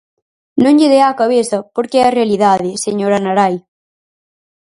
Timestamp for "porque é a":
1.75-2.15